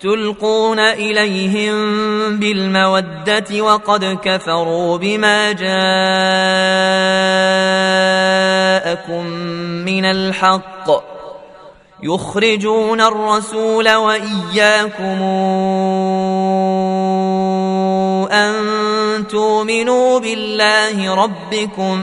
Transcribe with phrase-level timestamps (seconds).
[0.00, 1.74] تلقون إليهم
[2.38, 5.68] بالمودة وقد كفروا بما جاءكم
[9.84, 10.90] من الحق
[12.02, 15.22] يخرجون الرسول وإياكم
[18.32, 18.54] أن
[19.26, 22.02] تؤمنوا بالله ربكم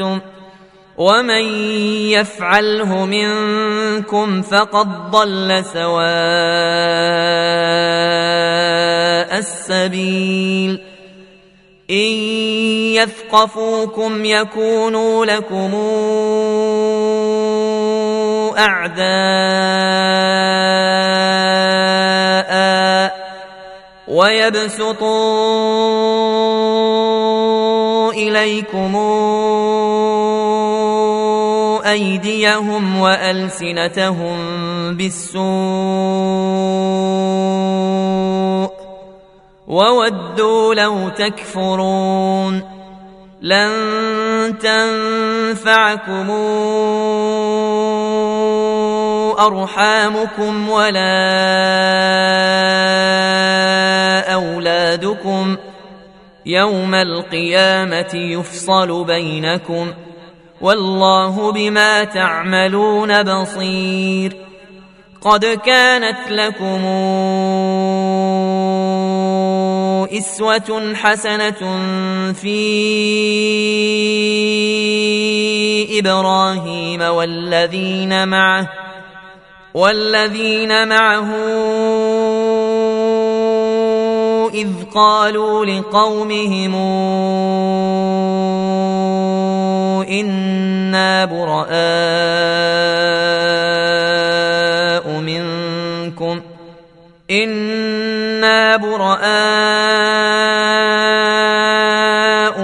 [0.00, 0.20] اعلنتم
[0.96, 1.44] ومن
[2.10, 6.12] يفعله منكم فقد ضل سواء
[9.38, 10.80] السبيل
[11.90, 12.12] ان
[12.96, 15.74] يثقفوكم يكونوا لكم
[18.58, 19.02] اعداء
[24.12, 25.12] ويبسطوا
[28.12, 28.96] إليكم
[31.86, 34.36] أيديهم وألسنتهم
[34.96, 35.42] بالسوء
[39.66, 42.62] وودوا لو تكفرون
[43.42, 43.72] لن
[44.58, 46.30] تنفعكم
[49.38, 52.21] أرحامكم ولا
[54.92, 55.56] اولادكم
[56.46, 59.92] يوم القيامه يفصل بينكم
[60.60, 64.36] والله بما تعملون بصير
[65.20, 66.84] قد كانت لكم
[70.18, 71.62] اسوه حسنه
[72.32, 72.58] في
[75.98, 78.68] إبراهيم والذين معه
[79.74, 81.30] والذين معه
[84.54, 86.74] إذ قالوا لقومهم
[90.08, 91.72] إنا براء
[95.20, 96.40] منكم
[97.30, 99.22] إنا براء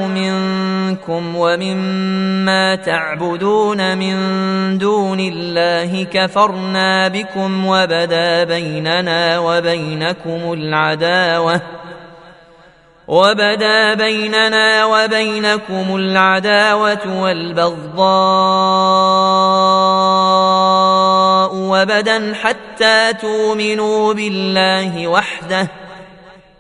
[0.06, 1.87] منكم ومما
[2.84, 4.16] تعبدون من
[4.78, 11.60] دون الله كفرنا بكم وبدا بيننا وبينكم العداوة
[13.08, 17.98] وبدا بيننا وبينكم العداوة والبغضاء
[21.54, 25.68] وبدا حتى تؤمنوا بالله وحده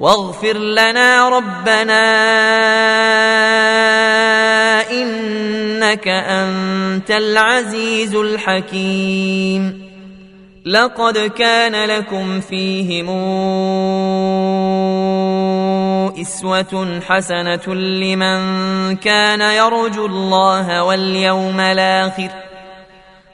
[0.00, 2.00] واغفر لنا ربنا
[4.90, 9.90] إنك أنت العزيز الحكيم.
[10.66, 13.08] لقد كان لكم فيهم
[16.20, 18.40] إسوة حسنة لمن
[18.96, 22.49] كان يرجو الله واليوم الآخر.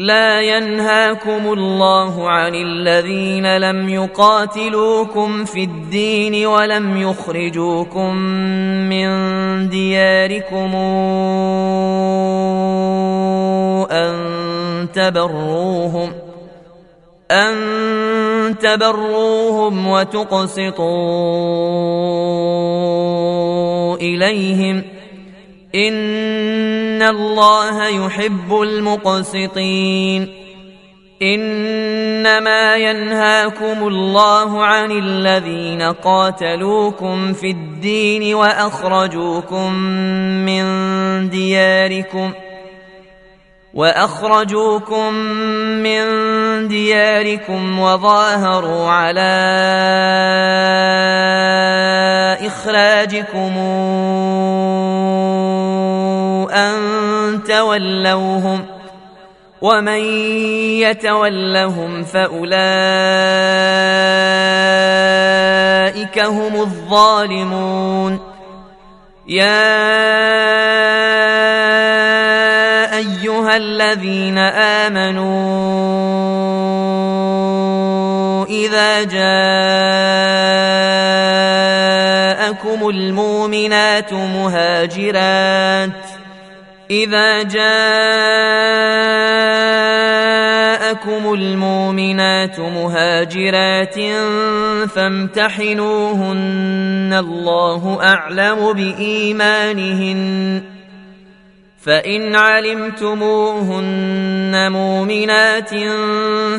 [0.00, 8.16] لا ينهاكم الله عن الذين لم يقاتلوكم في الدين ولم يخرجوكم
[8.88, 9.08] من
[9.68, 10.74] دياركم
[13.92, 14.16] أن
[14.94, 16.12] تبروهم
[17.30, 17.54] أن
[18.58, 20.86] تبروهم وتقسطوا
[23.96, 24.82] إليهم
[25.74, 30.28] إن الله يحب المقسطين
[31.22, 39.72] إنما ينهاكم الله عن الذين قاتلوكم في الدين وأخرجوكم
[40.44, 40.64] من
[41.30, 42.50] دياركم ۖ
[43.74, 45.14] واخرجوكم
[45.82, 46.04] من
[46.68, 49.30] دياركم وظاهروا على
[52.46, 55.09] اخراجكم ان
[57.60, 58.66] تولوهم
[59.62, 60.00] ومن
[60.80, 62.48] يتولهم فاولئك
[66.18, 68.20] هم الظالمون
[69.28, 69.80] يا
[72.96, 74.38] ايها الذين
[74.88, 75.60] امنوا
[78.46, 79.20] اذا جاءكم
[82.88, 86.09] المؤمنات مهاجرات
[86.90, 87.74] إذا جاءكم
[91.34, 93.94] المؤمنات مهاجرات
[94.88, 100.62] فامتحنوهن الله أعلم بإيمانهن.
[101.82, 103.92] فإن علمتموهن
[104.72, 105.70] مؤمنات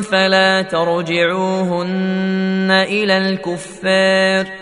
[0.04, 4.61] فلا ترجعوهن إلى الكفار.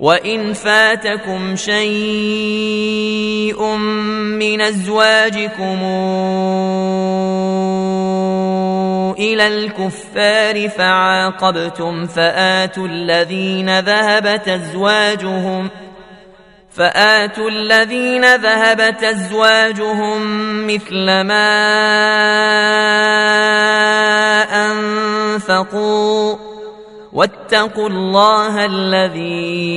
[0.00, 2.96] وان فاتكم شيء
[4.40, 5.78] من ازواجكم
[9.18, 15.70] إلى الكفار فعاقبتم فاتوا الذين ذهبت ازواجهم ۖ
[16.70, 20.20] فآتوا الذين ذهبت أزواجهم
[20.66, 21.50] مثل ما
[24.66, 26.36] أنفقوا
[27.12, 29.70] واتقوا الله الذي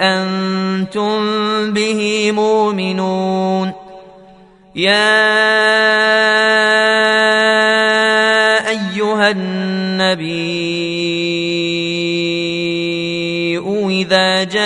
[0.00, 1.20] أنتم
[1.72, 3.72] به مؤمنون.
[4.76, 5.30] يا
[8.68, 10.80] أيها النبي
[14.00, 14.60] إذا جاءك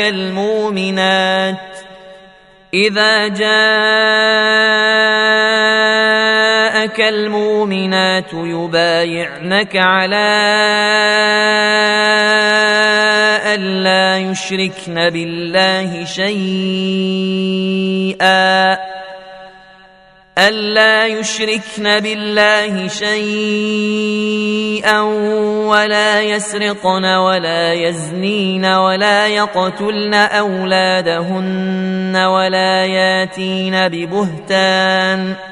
[0.00, 1.56] المؤمنات
[2.74, 5.31] إذا جاءك
[7.00, 10.32] المؤمنات يبايعنك على
[13.54, 16.92] ألا يشركن بالله شيئا.
[20.38, 25.00] ألا يشركن بالله شيئا
[25.68, 35.51] ولا يسرقن ولا يزنين ولا يقتلن أولادهن ولا ياتين ببهتان.